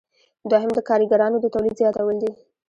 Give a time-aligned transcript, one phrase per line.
[0.49, 2.31] دوهم د کاریګرانو د تولید زیاتول دي.